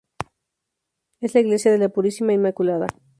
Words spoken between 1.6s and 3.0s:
de la Purísima Inmaculada.